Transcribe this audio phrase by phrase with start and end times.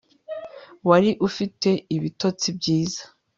[0.89, 3.03] wari ufite ibitotsi byiza